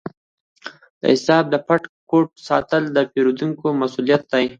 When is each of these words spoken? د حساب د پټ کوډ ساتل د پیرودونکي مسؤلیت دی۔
د 0.99 1.01
حساب 1.13 1.43
د 1.49 1.55
پټ 1.67 1.81
کوډ 2.09 2.27
ساتل 2.47 2.83
د 2.95 2.97
پیرودونکي 3.11 3.69
مسؤلیت 3.83 4.23
دی۔ 4.31 4.45